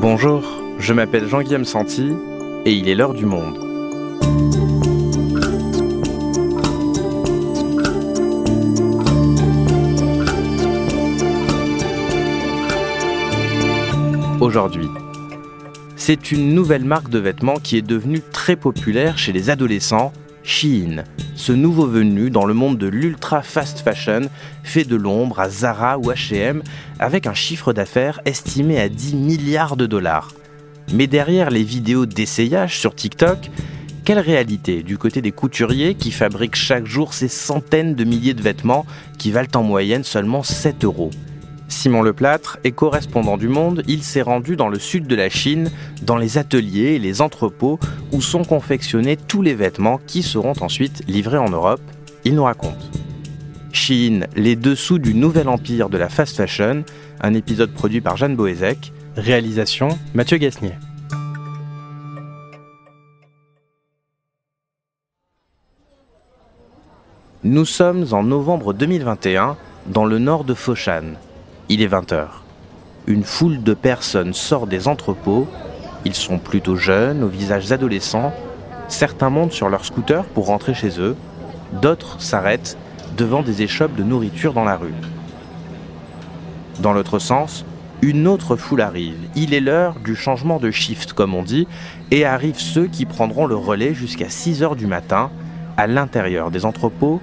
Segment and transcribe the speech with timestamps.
[0.00, 0.44] Bonjour,
[0.78, 2.12] je m'appelle Jean-Guillaume Santi
[2.64, 3.58] et il est l'heure du monde.
[14.40, 14.86] Aujourd'hui,
[15.96, 20.12] c'est une nouvelle marque de vêtements qui est devenue très populaire chez les adolescents,
[20.48, 21.04] Shein,
[21.34, 24.22] ce nouveau venu dans le monde de l'ultra fast fashion,
[24.64, 26.62] fait de l'ombre à Zara ou H&M,
[26.98, 30.32] avec un chiffre d'affaires estimé à 10 milliards de dollars.
[30.94, 33.50] Mais derrière les vidéos d'essayage sur TikTok,
[34.06, 38.40] quelle réalité du côté des couturiers qui fabriquent chaque jour ces centaines de milliers de
[38.40, 38.86] vêtements
[39.18, 41.10] qui valent en moyenne seulement 7 euros?
[41.68, 45.70] Simon Leplâtre est correspondant du Monde, il s'est rendu dans le sud de la Chine,
[46.02, 47.78] dans les ateliers et les entrepôts
[48.10, 51.82] où sont confectionnés tous les vêtements qui seront ensuite livrés en Europe.
[52.24, 52.90] Il nous raconte.
[53.70, 56.84] Chine, les dessous du nouvel empire de la fast fashion,
[57.20, 60.72] un épisode produit par Jeanne Boézek, réalisation Mathieu Gasnier.
[67.44, 71.14] Nous sommes en novembre 2021 dans le nord de Foshan,
[71.68, 72.26] il est 20h.
[73.06, 75.46] Une foule de personnes sort des entrepôts.
[76.04, 78.32] Ils sont plutôt jeunes, aux visages adolescents.
[78.88, 81.16] Certains montent sur leur scooter pour rentrer chez eux.
[81.72, 82.78] D'autres s'arrêtent
[83.16, 84.94] devant des échoppes de nourriture dans la rue.
[86.80, 87.66] Dans l'autre sens,
[88.00, 89.18] une autre foule arrive.
[89.34, 91.66] Il est l'heure du changement de shift, comme on dit,
[92.10, 95.30] et arrivent ceux qui prendront le relais jusqu'à 6 heures du matin.
[95.76, 97.20] À l'intérieur des entrepôts,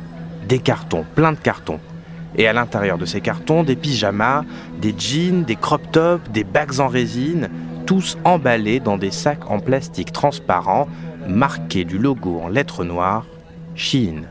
[0.48, 1.80] des cartons, plein de cartons.
[2.38, 4.44] Et à l'intérieur de ces cartons, des pyjamas,
[4.82, 7.50] des jeans, des crop tops, des bags en résine,
[7.86, 10.88] tous emballés dans des sacs en plastique transparent,
[11.28, 13.26] marqués du logo en lettres noires,
[13.76, 14.28] Chine.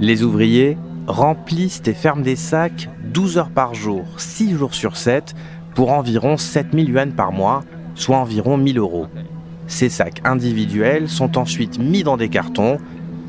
[0.00, 5.34] Les ouvriers remplissent et ferment des sacs 12 heures par jour, 6 jours sur 7,
[5.74, 7.62] pour environ 7000 yuan par mois,
[7.94, 9.06] soit environ 1000 euros.
[9.66, 12.78] Ces sacs individuels sont ensuite mis dans des cartons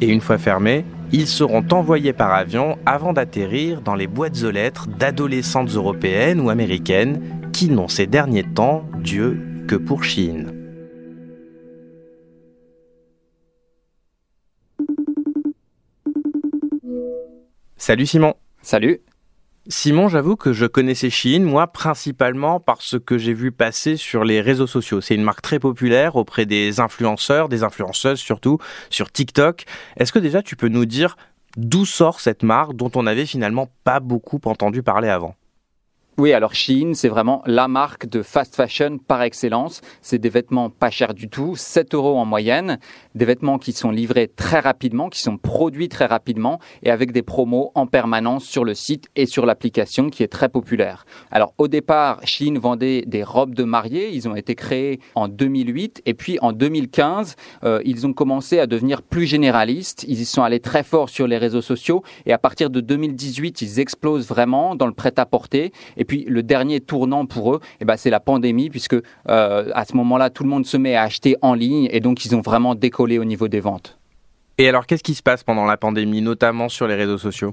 [0.02, 4.52] et une fois fermés, ils seront envoyés par avion avant d'atterrir dans les boîtes aux
[4.52, 10.54] lettres d'adolescentes européennes ou américaines qui n'ont ces derniers temps Dieu que pour Chine.
[17.78, 18.36] Salut Simon.
[18.62, 19.02] Salut.
[19.68, 24.42] Simon, j'avoue que je connaissais Shein, moi, principalement parce que j'ai vu passer sur les
[24.42, 25.02] réseaux sociaux.
[25.02, 28.58] C'est une marque très populaire auprès des influenceurs, des influenceuses surtout,
[28.90, 29.66] sur TikTok.
[29.98, 31.16] Est-ce que déjà tu peux nous dire
[31.58, 35.36] d'où sort cette marque dont on n'avait finalement pas beaucoup entendu parler avant?
[36.22, 39.82] Oui, alors Shein, c'est vraiment la marque de fast fashion par excellence.
[40.04, 42.78] C'est des vêtements pas chers du tout, 7 euros en moyenne,
[43.16, 47.24] des vêtements qui sont livrés très rapidement, qui sont produits très rapidement et avec des
[47.24, 51.08] promos en permanence sur le site et sur l'application qui est très populaire.
[51.32, 54.12] Alors au départ, Shein vendait des robes de mariée.
[54.14, 58.68] Ils ont été créés en 2008 et puis en 2015, euh, ils ont commencé à
[58.68, 60.06] devenir plus généralistes.
[60.08, 63.64] Ils y sont allés très fort sur les réseaux sociaux et à partir de 2018,
[63.64, 65.72] ils explosent vraiment dans le prêt-à-porter.
[66.12, 70.30] Le dernier tournant pour eux, eh ben, c'est la pandémie, puisque euh, à ce moment-là,
[70.30, 73.18] tout le monde se met à acheter en ligne et donc ils ont vraiment décollé
[73.18, 73.98] au niveau des ventes.
[74.58, 77.52] Et alors, qu'est-ce qui se passe pendant la pandémie, notamment sur les réseaux sociaux?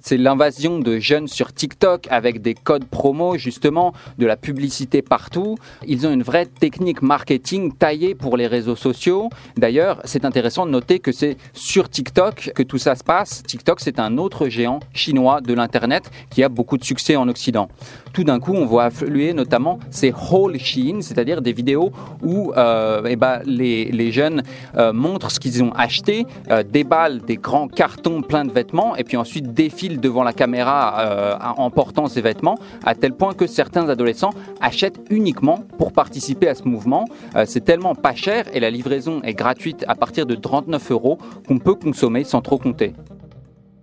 [0.00, 5.56] C'est l'invasion de jeunes sur TikTok avec des codes promo, justement, de la publicité partout.
[5.86, 9.30] Ils ont une vraie technique marketing taillée pour les réseaux sociaux.
[9.56, 13.42] D'ailleurs, c'est intéressant de noter que c'est sur TikTok que tout ça se passe.
[13.42, 17.68] TikTok, c'est un autre géant chinois de l'Internet qui a beaucoup de succès en Occident.
[18.12, 21.92] Tout d'un coup, on voit affluer notamment ces haul Shein, c'est-à-dire des vidéos
[22.22, 24.42] où euh, eh ben, les, les, jeunes
[24.76, 29.04] euh, montrent ce qu'ils ont acheté, euh, déballent des grands cartons pleins de vêtements et
[29.04, 33.46] puis ensuite défilent devant la caméra euh, en portant ces vêtements, à tel point que
[33.46, 37.06] certains adolescents achètent uniquement pour participer à ce mouvement.
[37.34, 41.18] Euh, c'est tellement pas cher et la livraison est gratuite à partir de 39 euros
[41.46, 42.92] qu'on peut consommer sans trop compter.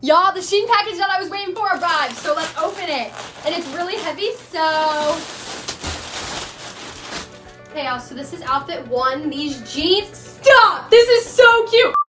[0.02, 3.12] Y'all, the Sheen package that I was waiting for arrived, so let's open it.
[3.44, 4.62] And it's really heavy, so...
[7.72, 9.32] Okay, so this is outfit one.
[9.32, 10.38] These jeans...
[10.42, 10.92] Stop!
[10.92, 12.05] This is so cute!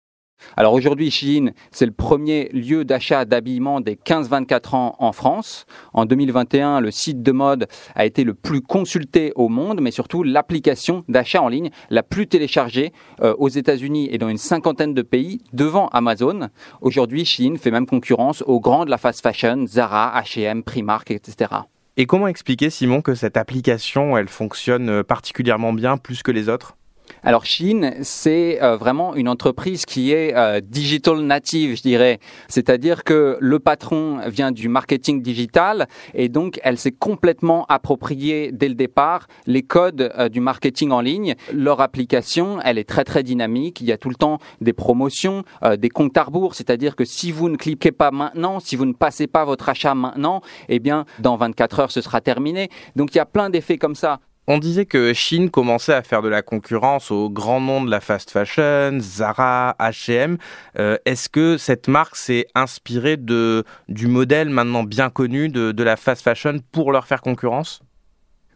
[0.57, 5.67] Alors aujourd'hui, Shein, c'est le premier lieu d'achat d'habillement des 15-24 ans en France.
[5.93, 10.23] En 2021, le site de mode a été le plus consulté au monde, mais surtout
[10.23, 15.03] l'application d'achat en ligne la plus téléchargée euh, aux États-Unis et dans une cinquantaine de
[15.03, 16.49] pays devant Amazon.
[16.81, 21.51] Aujourd'hui, Shein fait même concurrence aux grands de la fast fashion, Zara, H&M, Primark, etc.
[21.97, 26.77] Et comment expliquer, Simon, que cette application, elle fonctionne particulièrement bien plus que les autres?
[27.23, 32.19] Alors Chine, c'est euh, vraiment une entreprise qui est euh, digital native, je dirais.
[32.49, 38.69] C'est-à-dire que le patron vient du marketing digital et donc elle s'est complètement appropriée dès
[38.69, 41.35] le départ les codes euh, du marketing en ligne.
[41.53, 43.81] Leur application, elle est très très dynamique.
[43.81, 45.45] Il y a tout le temps des promotions,
[45.79, 46.55] des comptes à rebours.
[46.55, 49.95] C'est-à-dire que si vous ne cliquez pas maintenant, si vous ne passez pas votre achat
[49.95, 52.69] maintenant, eh bien dans 24 heures ce sera terminé.
[52.97, 54.21] Donc il y a plein d'effets comme ça.
[54.47, 58.01] On disait que Chine commençait à faire de la concurrence aux grands noms de la
[58.01, 60.37] fast fashion, Zara, H&M.
[60.77, 65.97] Est-ce que cette marque s'est inspirée de, du modèle maintenant bien connu de, de la
[65.97, 67.81] fast fashion pour leur faire concurrence?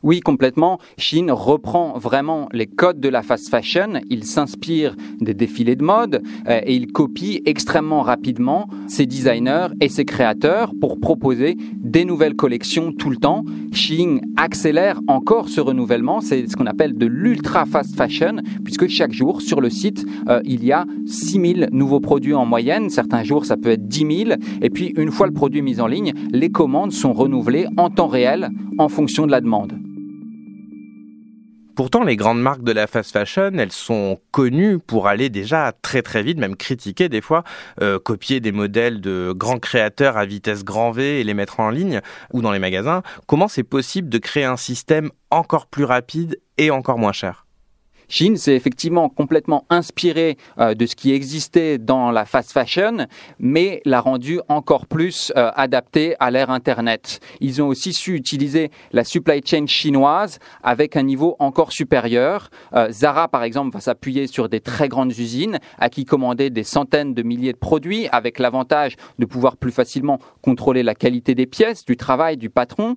[0.02, 0.78] Oui, complètement.
[0.96, 4.00] Chine reprend vraiment les codes de la fast fashion.
[4.10, 9.88] Il s'inspire des défilés de mode euh, et il copie extrêmement rapidement ses designers et
[9.88, 13.44] ses créateurs pour proposer des nouvelles collections tout le temps.
[13.72, 16.20] Chine accélère encore ce renouvellement.
[16.20, 20.40] C'est ce qu'on appelle de l'ultra fast fashion puisque chaque jour sur le site, euh,
[20.44, 22.88] il y a 6000 nouveaux produits en moyenne.
[22.88, 24.40] Certains jours, ça peut être 10 000.
[24.62, 28.06] Et puis, une fois le produit mis en ligne, les commandes sont renouvelées en temps
[28.06, 29.87] réel en fonction de la demande.
[31.78, 36.02] Pourtant, les grandes marques de la fast fashion, elles sont connues pour aller déjà très
[36.02, 37.44] très vite, même critiquer des fois,
[37.80, 41.70] euh, copier des modèles de grands créateurs à vitesse grand V et les mettre en
[41.70, 42.00] ligne
[42.32, 43.04] ou dans les magasins.
[43.28, 47.46] Comment c'est possible de créer un système encore plus rapide et encore moins cher?
[48.10, 53.06] Chine s'est effectivement complètement inspiré euh, de ce qui existait dans la fast fashion,
[53.38, 57.20] mais l'a rendu encore plus euh, adapté à l'ère Internet.
[57.40, 62.48] Ils ont aussi su utiliser la supply chain chinoise avec un niveau encore supérieur.
[62.74, 66.64] Euh, Zara, par exemple, va s'appuyer sur des très grandes usines à qui commander des
[66.64, 71.46] centaines de milliers de produits avec l'avantage de pouvoir plus facilement contrôler la qualité des
[71.46, 72.96] pièces, du travail du patron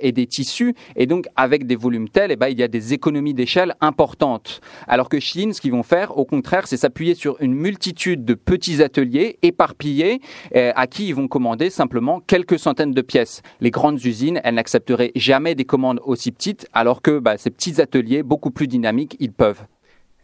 [0.00, 0.74] et des tissus.
[0.96, 4.33] Et donc, avec des volumes tels, eh ben, il y a des économies d'échelle importantes.
[4.86, 8.34] Alors que Chine, ce qu'ils vont faire, au contraire, c'est s'appuyer sur une multitude de
[8.34, 10.20] petits ateliers éparpillés
[10.54, 13.42] euh, à qui ils vont commander simplement quelques centaines de pièces.
[13.60, 17.80] Les grandes usines, elles n'accepteraient jamais des commandes aussi petites, alors que bah, ces petits
[17.80, 19.64] ateliers, beaucoup plus dynamiques, ils peuvent.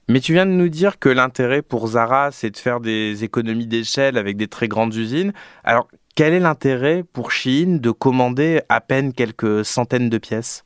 [0.08, 3.68] Mais tu viens de nous dire que l'intérêt pour Zara, c'est de faire des économies
[3.68, 5.32] d'échelle avec des très grandes usines.
[5.62, 5.86] Alors,
[6.16, 10.64] quel est l'intérêt pour Chine de commander à peine quelques centaines de pièces?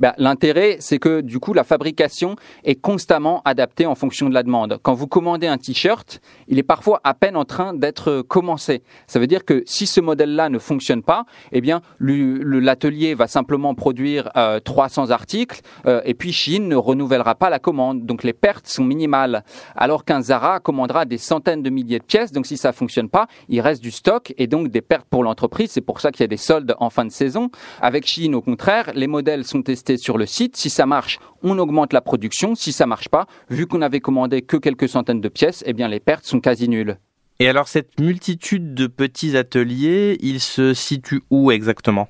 [0.00, 4.42] Ben, L'intérêt, c'est que du coup, la fabrication est constamment adaptée en fonction de la
[4.42, 4.78] demande.
[4.82, 8.82] Quand vous commandez un t-shirt, il est parfois à peine en train d'être commencé.
[9.06, 13.74] Ça veut dire que si ce modèle-là ne fonctionne pas, eh bien, l'atelier va simplement
[13.74, 14.30] produire
[14.64, 18.04] 300 euh, articles euh, et puis Chine ne renouvellera pas la commande.
[18.06, 19.44] Donc les pertes sont minimales.
[19.76, 22.32] Alors qu'un Zara commandera des centaines de milliers de pièces.
[22.32, 25.70] Donc si ça fonctionne pas, il reste du stock et donc des pertes pour l'entreprise.
[25.70, 27.50] C'est pour ça qu'il y a des soldes en fin de saison.
[27.80, 30.56] Avec Chine, au contraire, les modèles sont testés sur le site.
[30.56, 32.54] Si ça marche, on augmente la production.
[32.54, 35.88] Si ça marche pas, vu qu'on avait commandé que quelques centaines de pièces, eh bien
[35.88, 36.98] les pertes sont quasi nulles.
[37.40, 42.08] Et alors cette multitude de petits ateliers, ils se situent où exactement?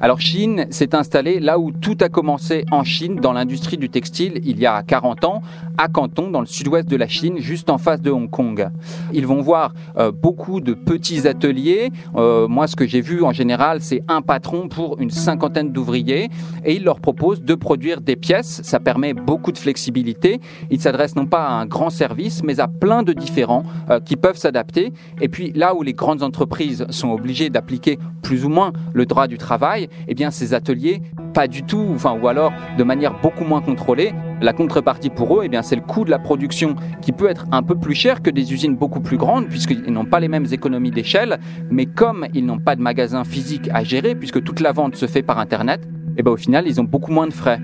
[0.00, 4.40] Alors Chine s'est installée là où tout a commencé en Chine, dans l'industrie du textile,
[4.44, 5.42] il y a 40 ans,
[5.78, 8.68] à Canton, dans le sud-ouest de la Chine, juste en face de Hong Kong.
[9.12, 11.90] Ils vont voir euh, beaucoup de petits ateliers.
[12.16, 16.28] Euh, moi, ce que j'ai vu en général, c'est un patron pour une cinquantaine d'ouvriers
[16.64, 18.60] et il leur propose de produire des pièces.
[18.62, 20.40] Ça permet beaucoup de flexibilité.
[20.70, 24.16] Il s'adresse non pas à un grand service, mais à plein de différents euh, qui
[24.16, 24.92] peuvent s'adapter.
[25.20, 29.26] Et puis là où les grandes entreprises sont obligées d'appliquer plus ou moins le droit
[29.26, 31.00] du travail, eh bien ces ateliers,
[31.32, 34.12] pas du tout, enfin ou alors de manière beaucoup moins contrôlée.
[34.42, 37.46] La contrepartie pour eux, eh bien c'est le coût de la production qui peut être
[37.52, 40.46] un peu plus cher que des usines beaucoup plus grandes puisqu'ils n'ont pas les mêmes
[40.50, 41.38] économies d'échelle,
[41.70, 45.06] mais comme ils n'ont pas de magasin physique à gérer puisque toute la vente se
[45.06, 47.60] fait par internet, eh bien au final ils ont beaucoup moins de frais.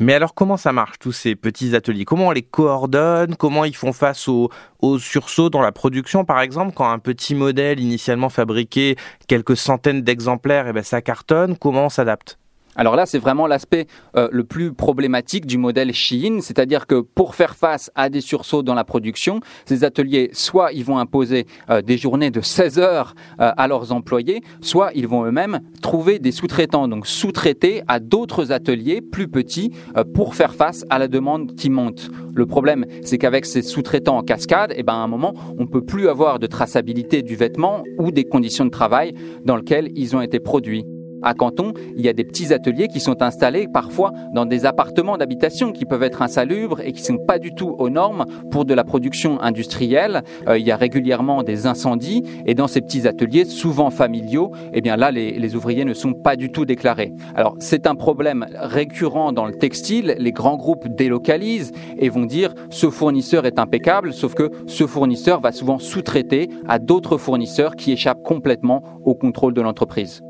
[0.00, 2.04] Mais alors comment ça marche tous ces petits ateliers?
[2.04, 3.36] Comment on les coordonne?
[3.36, 4.50] Comment ils font face aux,
[4.98, 6.74] sursauts dans la production par exemple?
[6.74, 8.96] Quand un petit modèle initialement fabriqué
[9.28, 12.38] quelques centaines d'exemplaires, et eh ben, ça cartonne, comment on s'adapte?
[12.76, 17.34] Alors là, c'est vraiment l'aspect euh, le plus problématique du modèle Shein, c'est-à-dire que pour
[17.34, 21.82] faire face à des sursauts dans la production, ces ateliers, soit ils vont imposer euh,
[21.82, 26.32] des journées de 16 heures euh, à leurs employés, soit ils vont eux-mêmes trouver des
[26.32, 29.72] sous-traitants, donc sous-traiter à d'autres ateliers plus petits
[30.14, 32.10] pour faire face à la demande qui monte.
[32.34, 35.84] Le problème, c'est qu'avec ces sous-traitants en cascade, eh ben, à un moment, on peut
[35.84, 39.14] plus avoir de traçabilité du vêtement ou des conditions de travail
[39.44, 40.84] dans lesquelles ils ont été produits.
[41.24, 45.16] À Canton, il y a des petits ateliers qui sont installés parfois dans des appartements
[45.16, 48.64] d'habitation qui peuvent être insalubres et qui ne sont pas du tout aux normes pour
[48.64, 50.22] de la production industrielle.
[50.48, 54.80] Euh, il y a régulièrement des incendies et dans ces petits ateliers, souvent familiaux, eh
[54.80, 57.12] bien là, les, les ouvriers ne sont pas du tout déclarés.
[57.34, 60.14] Alors c'est un problème récurrent dans le textile.
[60.18, 65.40] Les grands groupes délocalisent et vont dire ce fournisseur est impeccable, sauf que ce fournisseur
[65.40, 70.22] va souvent sous-traiter à d'autres fournisseurs qui échappent complètement au contrôle de l'entreprise.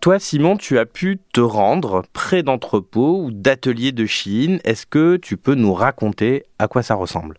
[0.00, 4.60] Toi, Simon, tu as pu te rendre près d'entrepôts ou d'ateliers de Chine.
[4.64, 7.38] Est-ce que tu peux nous raconter à quoi ça ressemble?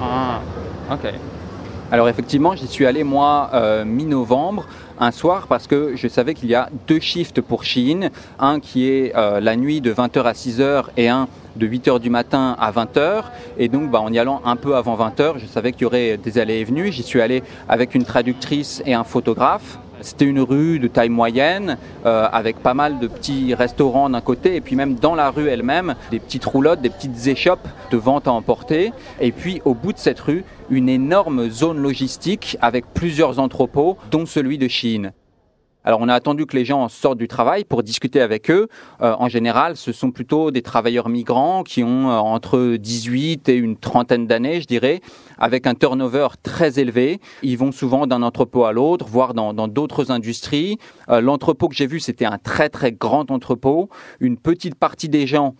[0.00, 0.40] Ah,
[0.90, 1.12] ok.
[1.90, 4.66] Alors effectivement, j'y suis allé moi euh, mi-novembre,
[5.00, 8.88] un soir, parce que je savais qu'il y a deux shifts pour Chine, un qui
[8.88, 11.28] est euh, la nuit de 20h à 6h et un
[11.58, 13.24] de 8h du matin à 20h.
[13.58, 16.16] Et donc, bah, en y allant un peu avant 20h, je savais qu'il y aurait
[16.16, 16.92] des allées et venues.
[16.92, 19.78] J'y suis allé avec une traductrice et un photographe.
[20.00, 24.54] C'était une rue de taille moyenne, euh, avec pas mal de petits restaurants d'un côté,
[24.54, 28.28] et puis même dans la rue elle-même, des petites roulottes, des petites échoppes de vente
[28.28, 28.92] à emporter.
[29.20, 34.24] Et puis au bout de cette rue, une énorme zone logistique avec plusieurs entrepôts, dont
[34.24, 35.12] celui de Chine.
[35.84, 38.68] Alors on a attendu que les gens sortent du travail pour discuter avec eux.
[39.00, 43.54] Euh, en général, ce sont plutôt des travailleurs migrants qui ont euh, entre 18 et
[43.54, 45.00] une trentaine d'années, je dirais,
[45.38, 47.20] avec un turnover très élevé.
[47.42, 50.78] Ils vont souvent d'un entrepôt à l'autre, voire dans d'autres industries.
[51.08, 53.88] Euh, L'entrepôt que j'ai vu, c'était un très très grand entrepôt.
[54.20, 55.54] Une petite partie des gens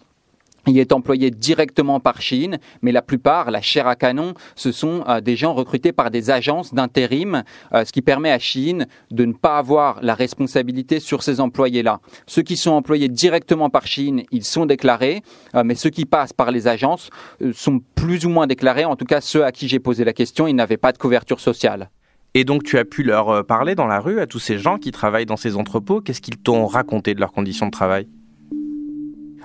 [0.68, 5.02] il est employé directement par Chine, mais la plupart, la chair à canon, ce sont
[5.08, 9.24] euh, des gens recrutés par des agences d'intérim, euh, ce qui permet à Chine de
[9.24, 12.00] ne pas avoir la responsabilité sur ces employés-là.
[12.26, 15.22] Ceux qui sont employés directement par Chine, ils sont déclarés,
[15.54, 17.10] euh, mais ceux qui passent par les agences
[17.52, 18.84] sont plus ou moins déclarés.
[18.84, 21.40] En tout cas, ceux à qui j'ai posé la question, ils n'avaient pas de couverture
[21.40, 21.90] sociale.
[22.34, 24.90] Et donc tu as pu leur parler dans la rue à tous ces gens qui
[24.90, 26.00] travaillent dans ces entrepôts.
[26.02, 28.06] Qu'est-ce qu'ils t'ont raconté de leurs conditions de travail?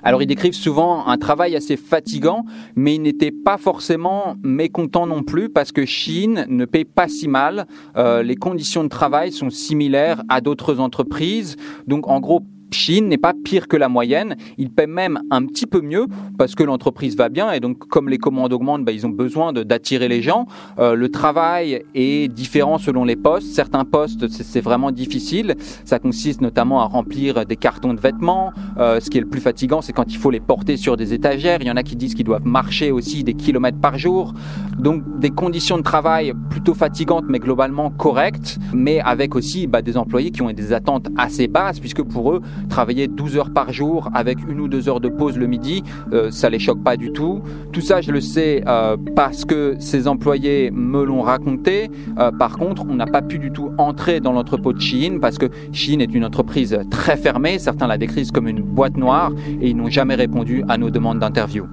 [0.04, 2.46] Alors ils décrivent souvent un travail assez fatigant,
[2.76, 7.28] mais ils n'étaient pas forcément mécontents non plus parce que Chine ne paye pas si
[7.28, 7.68] mal.
[7.96, 11.56] Euh, les conditions de travail sont similaires à d'autres entreprises.
[11.88, 12.42] Donc en gros,
[12.74, 14.36] Chine n'est pas pire que la moyenne.
[14.58, 18.10] Il paie même un petit peu mieux parce que l'entreprise va bien et donc comme
[18.10, 20.48] les commandes augmentent, bah, ils ont besoin d'attirer les gens.
[20.80, 23.53] Euh, le travail est différent selon les postes.
[23.53, 25.56] Certains postes, c'est vraiment difficile.
[25.86, 28.51] Ça consiste notamment à remplir des cartons de vêtements.
[28.77, 31.13] Euh, ce qui est le plus fatigant, c'est quand il faut les porter sur des
[31.13, 31.60] étagères.
[31.62, 34.34] Il y en a qui disent qu'ils doivent marcher aussi des kilomètres par jour.
[34.80, 39.98] Donc des conditions de travail plutôt fatigantes mais globalement correctes, mais avec aussi bah, des
[39.98, 44.10] employés qui ont des attentes assez basses puisque pour eux, travailler 12 heures par jour
[44.13, 47.12] avec une ou deux heures de pause le midi, euh, ça les choque pas du
[47.12, 47.41] tout.
[47.72, 51.89] Tout ça, je le sais euh, parce que ces employés me l'ont raconté.
[52.20, 55.38] Euh, par contre, on n'a pas pu du tout entrer dans l'entrepôt de Chine parce
[55.38, 57.60] que Chine est une entreprise très fermée.
[57.60, 61.20] Certains la décrivent comme une boîte noire et ils n'ont jamais répondu à nos demandes
[61.20, 61.65] d'interview.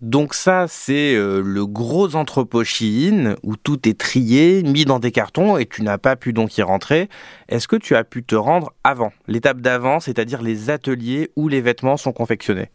[0.00, 5.12] Donc ça, c'est euh, le gros entrepôt Chine où tout est trié, mis dans des
[5.12, 7.10] cartons et tu n'as pas pu donc y rentrer.
[7.50, 11.60] Est-ce que tu as pu te rendre avant, l'étape d'avant, c'est-à-dire les ateliers où les
[11.60, 12.70] vêtements sont confectionnés?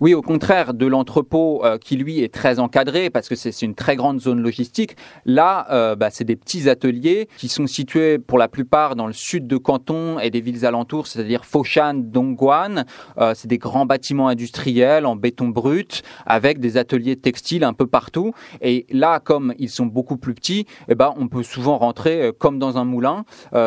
[0.00, 3.74] Oui, au contraire de l'entrepôt euh, qui lui est très encadré parce que c'est une
[3.74, 4.96] très grande zone logistique.
[5.24, 9.12] Là, euh, bah, c'est des petits ateliers qui sont situés pour la plupart dans le
[9.12, 12.84] sud de Canton et des villes alentours, c'est-à-dire Foshan, Dongguan.
[13.18, 17.86] Euh, c'est des grands bâtiments industriels en béton brut avec des ateliers textiles un peu
[17.86, 18.32] partout.
[18.60, 22.58] Et là, comme ils sont beaucoup plus petits, eh ben, on peut souvent rentrer comme
[22.58, 23.24] dans un moulin.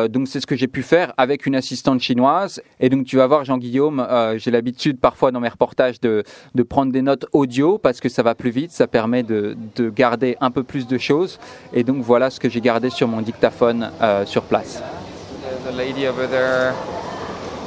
[0.08, 2.62] donc c'est ce que j'ai pu faire avec une assistante chinoise.
[2.78, 7.02] Et donc tu vas voir, Jean-Guillaume, j'ai l'habitude parfois dans mes reportages de, prendre des
[7.02, 9.56] notes audio parce que ça va plus vite, ça permet de,
[9.94, 11.38] garder un peu plus de choses.
[11.72, 14.82] Et donc voilà ce que j'ai gardé sur mon dictaphone euh, sur place.
[15.76, 16.72] lady over there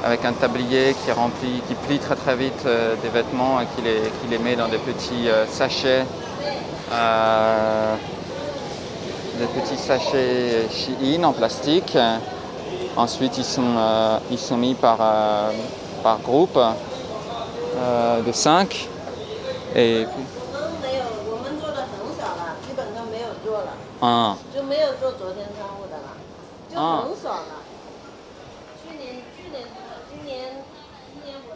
[0.05, 3.81] avec un tablier qui remplit, qui plie très très vite euh, des vêtements et qui
[3.81, 6.05] les, qui les met dans des petits euh, sachets.
[9.39, 11.97] des petits sachets Shein en plastique.
[12.95, 13.75] Ensuite, ils sont,
[14.29, 14.99] ils sont mis par,
[16.03, 16.59] par groupe.
[17.75, 18.87] 呃，The s n k
[19.75, 26.13] 哎我们没有我们做的很少了基本都没有做了啊就没有做昨天商务的了
[26.69, 27.63] 就很少了。
[28.81, 29.63] 去年去年
[30.09, 30.63] 今年
[31.13, 31.55] 今年我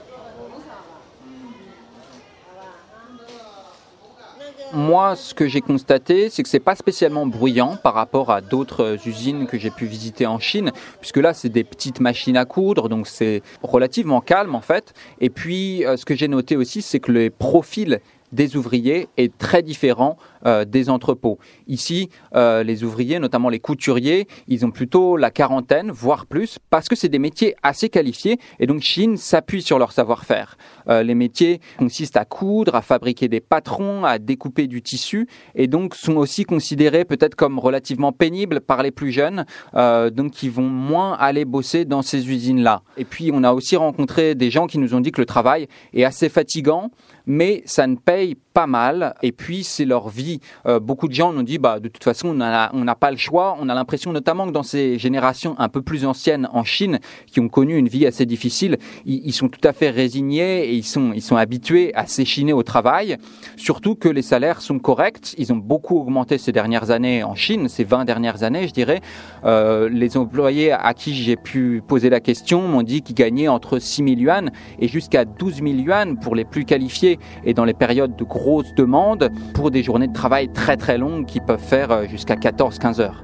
[4.73, 8.97] Moi, ce que j'ai constaté, c'est que c'est pas spécialement bruyant par rapport à d'autres
[9.07, 12.89] usines que j'ai pu visiter en Chine, puisque là, c'est des petites machines à coudre,
[12.89, 14.93] donc c'est relativement calme en fait.
[15.21, 19.37] Et puis, euh, ce que j'ai noté aussi, c'est que les profils des ouvriers est
[19.37, 21.39] très différent euh, des entrepôts.
[21.67, 26.87] Ici, euh, les ouvriers, notamment les couturiers, ils ont plutôt la quarantaine, voire plus, parce
[26.87, 30.57] que c'est des métiers assez qualifiés et donc Chine s'appuie sur leur savoir-faire.
[30.89, 35.67] Euh, les métiers consistent à coudre, à fabriquer des patrons, à découper du tissu et
[35.67, 40.63] donc sont aussi considérés peut-être comme relativement pénibles par les plus jeunes, donc qui vont
[40.63, 42.81] moins aller bosser dans ces usines-là.
[42.97, 45.67] Et puis on a aussi rencontré des gens qui nous ont dit que le travail
[45.93, 46.91] est assez fatigant,
[47.25, 49.13] mais ça ne paye pas mal.
[49.21, 50.39] Et puis, c'est leur vie.
[50.65, 53.55] Euh, beaucoup de gens nous disent, bah, de toute façon, on n'a pas le choix.
[53.61, 56.97] On a l'impression, notamment que dans ces générations un peu plus anciennes en Chine,
[57.27, 60.83] qui ont connu une vie assez difficile, ils, sont tout à fait résignés et ils
[60.83, 63.17] sont, ils sont habitués à s'échiner au travail.
[63.57, 65.35] Surtout que les salaires sont corrects.
[65.37, 69.01] Ils ont beaucoup augmenté ces dernières années en Chine, ces 20 dernières années, je dirais.
[69.45, 73.77] Euh, les employés à qui j'ai pu poser la question m'ont dit qu'ils gagnaient entre
[73.77, 74.49] 6 000 yuan
[74.79, 78.46] et jusqu'à 12 000 yuan pour les plus qualifiés et dans les périodes de gros
[78.47, 82.35] grosses demandes pour des journées de travail très très longues qui peuvent faire euh, jusqu'à
[82.35, 83.21] 14-15 heures.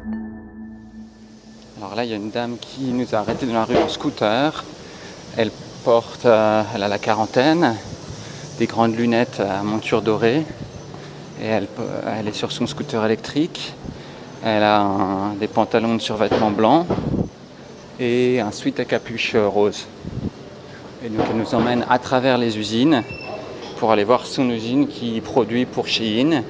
[1.77, 3.88] Alors là, il y a une dame qui nous a arrêté dans la rue en
[3.88, 4.65] scooter.
[5.38, 5.50] Elle
[5.86, 7.74] porte, euh, elle a la quarantaine,
[8.60, 10.44] des grandes lunettes à monture dorée
[11.42, 11.68] et elle,
[12.20, 13.75] elle est sur son scooter électrique.
[14.44, 16.86] Elle a des pantalons de survêtement blanc
[17.98, 19.86] et un sweat à capuche rose.
[21.06, 23.03] Et donc elle nous emmène à travers les usines
[23.84, 26.42] pour aller voir son usine qui produit pour Shein.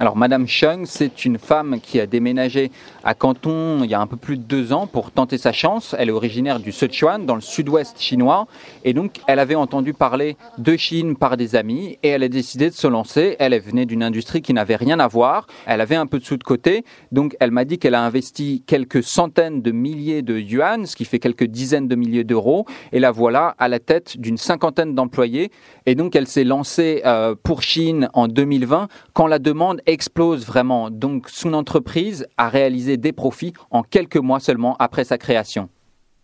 [0.00, 2.72] Alors, Madame Chung, c'est une femme qui a déménagé
[3.04, 5.94] à Canton il y a un peu plus de deux ans pour tenter sa chance.
[5.96, 8.48] Elle est originaire du Sichuan, dans le sud-ouest chinois.
[8.82, 12.70] Et donc, elle avait entendu parler de Chine par des amis et elle a décidé
[12.70, 13.36] de se lancer.
[13.38, 15.46] Elle venait d'une industrie qui n'avait rien à voir.
[15.66, 16.84] Elle avait un peu de sous de côté.
[17.12, 21.04] Donc, elle m'a dit qu'elle a investi quelques centaines de milliers de yuan, ce qui
[21.04, 22.66] fait quelques dizaines de milliers d'euros.
[22.90, 25.52] Et la voilà à la tête d'une cinquantaine d'employés.
[25.86, 30.90] Et donc, elle s'est lancée euh, pour Chine en 2020 quand la demande explose vraiment.
[30.90, 35.68] Donc son entreprise a réalisé des profits en quelques mois seulement après sa création.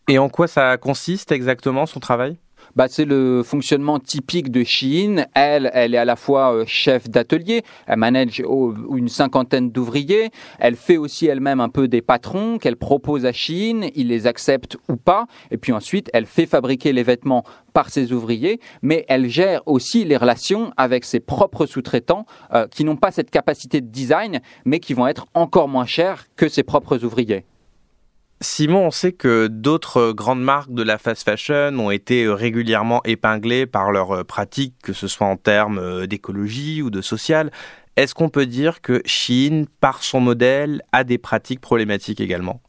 [0.09, 2.37] Et en quoi ça consiste exactement son travail?
[2.77, 5.25] Bah, c'est le fonctionnement typique de Shein.
[5.35, 10.77] Elle, elle est à la fois euh, chef d'atelier, elle manage une cinquantaine d'ouvriers, elle
[10.77, 14.97] fait aussi elle-même un peu des patrons qu'elle propose à Shein, il les accepte ou
[14.97, 19.63] pas, et puis ensuite elle fait fabriquer les vêtements par ses ouvriers, mais elle gère
[19.67, 24.41] aussi les relations avec ses propres sous-traitants euh, qui n'ont pas cette capacité de design,
[24.65, 27.45] mais qui vont être encore moins chers que ses propres ouvriers.
[28.43, 33.67] Simon, on sait que d'autres grandes marques de la fast fashion ont été régulièrement épinglées
[33.67, 37.51] par leurs pratiques, que ce soit en termes d'écologie ou de social.
[37.97, 42.63] Est-ce qu'on peut dire que Chine, par son modèle, a des pratiques problématiques également?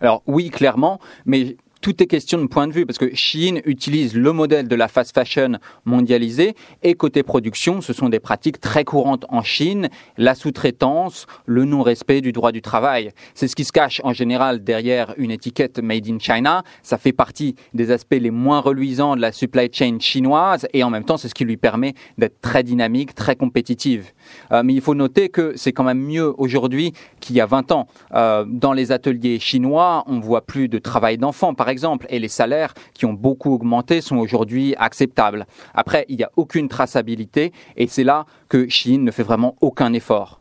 [0.00, 4.14] Alors oui, clairement, mais tout est question de point de vue parce que Chine utilise
[4.14, 8.84] le modèle de la fast fashion mondialisée et côté production, ce sont des pratiques très
[8.84, 13.12] courantes en Chine, la sous-traitance, le non-respect du droit du travail.
[13.34, 16.62] C'est ce qui se cache en général derrière une étiquette Made in China.
[16.82, 20.90] Ça fait partie des aspects les moins reluisants de la supply chain chinoise et en
[20.90, 24.12] même temps, c'est ce qui lui permet d'être très dynamique, très compétitive.
[24.52, 27.72] Euh, mais il faut noter que c'est quand même mieux aujourd'hui qu'il y a 20
[27.72, 27.86] ans.
[28.14, 32.28] Euh, dans les ateliers chinois, on voit plus de travail d'enfant, par exemple, et les
[32.28, 35.46] salaires qui ont beaucoup augmenté sont aujourd'hui acceptables.
[35.74, 39.92] Après, il n'y a aucune traçabilité et c'est là que Chine ne fait vraiment aucun
[39.92, 40.40] effort.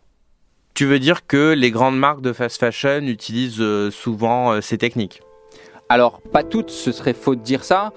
[0.74, 5.22] Tu veux dire que les grandes marques de fast fashion utilisent euh, souvent ces techniques?
[5.90, 7.94] Alors, pas toutes, ce serait faux de dire ça,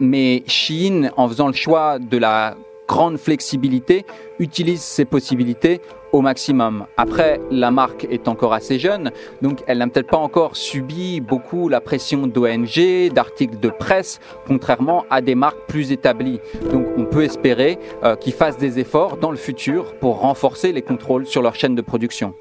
[0.00, 4.04] mais Chine, en faisant le choix de la grande flexibilité,
[4.38, 5.80] utilise ces possibilités
[6.12, 6.86] au maximum.
[6.96, 9.10] Après, la marque est encore assez jeune,
[9.42, 15.04] donc elle n'a peut-être pas encore subi beaucoup la pression d'ONG, d'articles de presse, contrairement
[15.10, 16.40] à des marques plus établies.
[16.72, 20.82] Donc on peut espérer euh, qu'ils fassent des efforts dans le futur pour renforcer les
[20.82, 22.34] contrôles sur leur chaîne de production.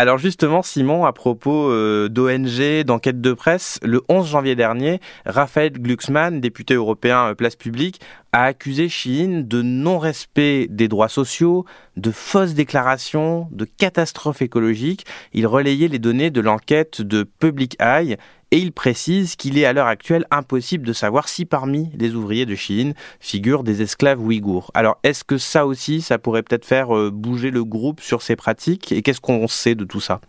[0.00, 5.72] Alors justement, Simon, à propos euh, d'ONG, d'enquête de presse, le 11 janvier dernier, Raphaël
[5.72, 8.00] Glucksmann, député européen euh, Place Publique,
[8.32, 11.66] a accusé Chine de non-respect des droits sociaux,
[11.98, 15.04] de fausses déclarations, de catastrophes écologiques.
[15.34, 18.16] Il relayait les données de l'enquête de Public Eye
[18.50, 22.46] et il précise qu'il est à l'heure actuelle impossible de savoir si parmi les ouvriers
[22.46, 24.70] de Chine figurent des esclaves ouïghours.
[24.74, 28.36] Alors est-ce que ça aussi, ça pourrait peut-être faire euh, bouger le groupe sur ces
[28.36, 28.92] pratiques?
[28.92, 30.20] Et qu'est-ce qu'on sait de tout ça?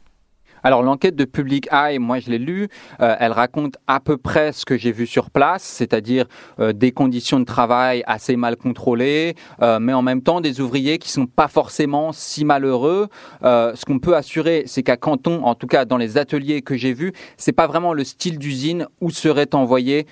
[0.63, 2.67] Alors l'enquête de Public Eye, moi je l'ai lue,
[3.01, 6.25] euh, elle raconte à peu près ce que j'ai vu sur place, c'est-à-dire
[6.59, 10.99] euh, des conditions de travail assez mal contrôlées, euh, mais en même temps des ouvriers
[10.99, 13.07] qui sont pas forcément si malheureux.
[13.41, 16.93] ce qu'on peut assurer, c'est qu'à Canton, en tout cas dans les ateliers que j'ai
[16.93, 20.05] vus, c'est pas vraiment le style d'usine où seraient envoyés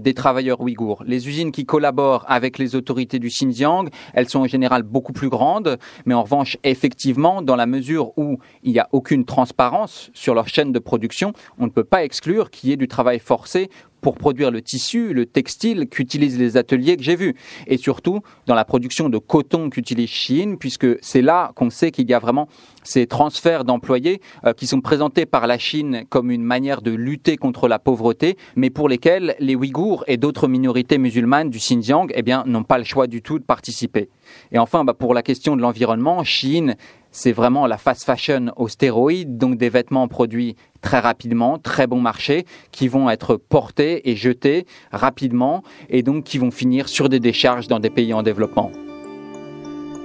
[0.00, 1.02] des travailleurs ouïghours.
[1.06, 5.28] Les usines qui collaborent avec les autorités du Xinjiang, elles sont en général beaucoup plus
[5.28, 10.34] grandes, mais en revanche, effectivement, dans la mesure où il n'y a aucune transparence sur
[10.34, 13.70] leur chaîne de production, on ne peut pas exclure qu'il y ait du travail forcé
[14.00, 17.34] pour produire le tissu, le textile qu'utilisent les ateliers que j'ai vus.
[17.66, 22.08] Et surtout, dans la production de coton qu'utilise Chine, puisque c'est là qu'on sait qu'il
[22.08, 22.48] y a vraiment
[22.82, 27.36] ces transferts d'employés euh, qui sont présentés par la Chine comme une manière de lutter
[27.36, 32.22] contre la pauvreté, mais pour lesquels les Ouïghours et d'autres minorités musulmanes du Xinjiang eh
[32.46, 34.08] n'ont pas le choix du tout de participer.
[34.52, 36.76] Et enfin, bah, pour la question de l'environnement, Chine
[37.16, 40.54] c'est vraiment la fast fashion aux stéroïdes, donc des vêtements produits
[40.86, 46.38] très rapidement, très bon marché, qui vont être portés et jetés rapidement et donc qui
[46.38, 48.70] vont finir sur des décharges dans des pays en développement.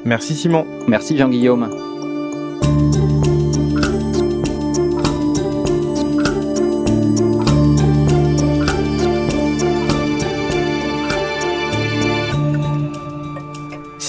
[0.04, 0.66] Merci Simon.
[0.88, 1.91] Merci Jean-Guillaume.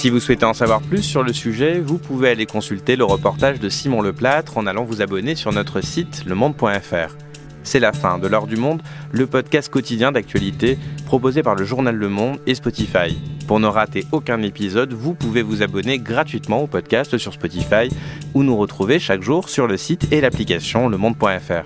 [0.03, 3.61] Si vous souhaitez en savoir plus sur le sujet, vous pouvez aller consulter le reportage
[3.61, 7.15] de Simon Leplâtre en allant vous abonner sur notre site lemonde.fr.
[7.63, 8.81] C'est la fin de l'heure du monde,
[9.13, 13.17] le podcast quotidien d'actualité proposé par le journal Le Monde et Spotify.
[13.47, 17.87] Pour ne rater aucun épisode, vous pouvez vous abonner gratuitement au podcast sur Spotify
[18.33, 21.65] ou nous retrouver chaque jour sur le site et l'application lemonde.fr.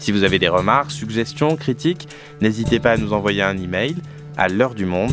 [0.00, 2.08] Si vous avez des remarques, suggestions, critiques,
[2.40, 3.94] n'hésitez pas à nous envoyer un email
[4.36, 5.12] à l'heure du monde